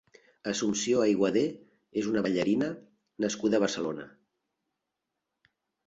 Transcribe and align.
Assumpció 0.51 1.03
Aguadé 1.03 1.43
és 2.03 2.09
una 2.13 2.25
ballarina 2.29 2.73
nascuda 3.27 3.61
a 3.61 3.65
Barcelona. 3.69 4.11